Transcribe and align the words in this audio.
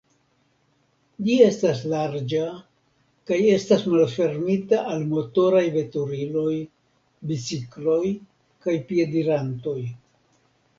Ĝi 1.25 1.33
estas 1.47 1.81
larĝa 1.91 2.47
kaj 3.33 3.39
estas 3.57 3.85
malfermita 3.91 4.81
al 4.95 5.05
motoraj 5.13 5.63
veturiloj, 5.77 6.57
bicikloj 7.33 8.03
kaj 8.67 8.79
piedirantoj. 8.91 9.81